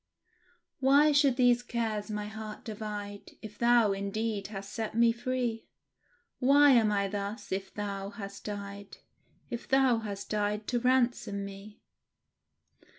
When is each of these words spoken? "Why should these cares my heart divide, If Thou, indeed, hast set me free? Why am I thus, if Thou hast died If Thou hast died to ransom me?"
"Why 0.79 1.11
should 1.11 1.35
these 1.35 1.61
cares 1.61 2.09
my 2.09 2.25
heart 2.25 2.65
divide, 2.65 3.33
If 3.43 3.59
Thou, 3.59 3.91
indeed, 3.91 4.47
hast 4.47 4.73
set 4.73 4.95
me 4.95 5.11
free? 5.11 5.67
Why 6.39 6.71
am 6.71 6.91
I 6.91 7.07
thus, 7.07 7.51
if 7.51 7.71
Thou 7.71 8.09
hast 8.09 8.43
died 8.43 8.97
If 9.51 9.67
Thou 9.67 9.99
hast 9.99 10.31
died 10.31 10.65
to 10.69 10.79
ransom 10.79 11.45
me?" 11.45 11.81